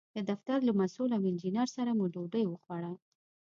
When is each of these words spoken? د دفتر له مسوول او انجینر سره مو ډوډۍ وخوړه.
د 0.15 0.17
دفتر 0.29 0.57
له 0.67 0.71
مسوول 0.79 1.11
او 1.13 1.21
انجینر 1.29 1.67
سره 1.75 1.91
مو 1.97 2.05
ډوډۍ 2.13 2.43
وخوړه. 2.47 2.93